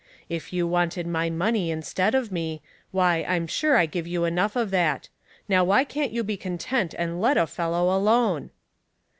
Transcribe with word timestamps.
If 0.29 0.51
you 0.51 0.65
wanted 0.65 1.05
my 1.05 1.29
money 1.29 1.69
instead 1.69 2.15
of 2.15 2.31
me, 2.31 2.63
why, 2.89 3.23
I'm 3.27 3.45
sure 3.45 3.77
I 3.77 3.85
give 3.85 4.07
you 4.07 4.25
enough 4.25 4.55
of 4.55 4.71
that. 4.71 5.09
Now 5.47 5.63
why 5.63 5.83
can't 5.83 6.11
you 6.11 6.23
be 6.23 6.37
content 6.37 6.95
and 6.97 7.21
let 7.21 7.37
a 7.37 7.45
fellow 7.45 7.95
alone 7.95 8.49